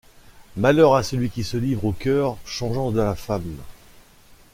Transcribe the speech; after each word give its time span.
Malheur 0.57 0.95
à 0.95 1.03
celui 1.03 1.29
qui 1.29 1.43
se 1.43 1.57
livre 1.57 1.85
au 1.85 1.91
cœur 1.91 2.35
changeant 2.43 2.89
de 2.89 3.01
la 3.01 3.13
femme! 3.13 3.55